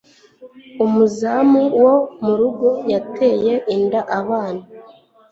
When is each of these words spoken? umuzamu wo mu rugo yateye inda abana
umuzamu 0.85 1.61
wo 1.81 1.93
mu 2.23 2.33
rugo 2.39 2.69
yateye 2.93 3.53
inda 3.75 4.01
abana 4.19 4.63